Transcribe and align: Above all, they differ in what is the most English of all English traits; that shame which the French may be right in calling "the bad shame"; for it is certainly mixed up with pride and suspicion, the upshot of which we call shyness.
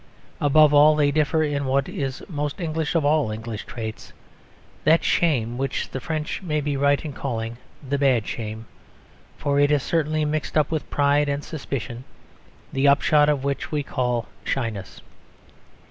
Above 0.39 0.73
all, 0.73 0.95
they 0.95 1.11
differ 1.11 1.43
in 1.43 1.65
what 1.65 1.87
is 1.87 2.17
the 2.17 2.25
most 2.33 2.59
English 2.59 2.95
of 2.95 3.05
all 3.05 3.29
English 3.29 3.65
traits; 3.65 4.13
that 4.83 5.03
shame 5.03 5.59
which 5.59 5.87
the 5.91 5.99
French 5.99 6.41
may 6.41 6.59
be 6.59 6.75
right 6.75 7.05
in 7.05 7.13
calling 7.13 7.55
"the 7.87 7.99
bad 7.99 8.25
shame"; 8.25 8.65
for 9.37 9.59
it 9.59 9.69
is 9.69 9.83
certainly 9.83 10.25
mixed 10.25 10.57
up 10.57 10.71
with 10.71 10.89
pride 10.89 11.29
and 11.29 11.43
suspicion, 11.43 12.03
the 12.73 12.87
upshot 12.87 13.29
of 13.29 13.43
which 13.43 13.71
we 13.71 13.83
call 13.83 14.27
shyness. 14.43 15.01